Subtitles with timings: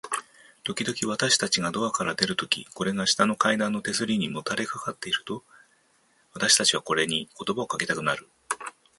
[0.63, 5.43] ときどき、私たちがドアから出るとき、これが下の階段の手すりにもたれかかっていると、
[6.33, 8.27] 私たちはこれに言葉をかけたくなる。